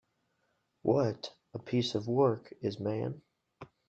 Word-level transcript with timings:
[What] 0.81 1.35
a 1.53 1.59
piece 1.59 1.93
of 1.93 2.07
work 2.07 2.51
[is 2.63 2.79
man] 2.79 3.21